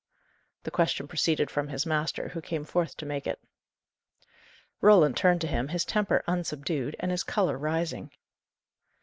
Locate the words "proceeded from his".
1.07-1.85